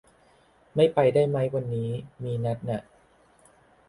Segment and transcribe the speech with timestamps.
[0.75, 1.89] ไม่ไปได้ไหม วันนี้
[2.23, 2.81] มีนัดน่ะ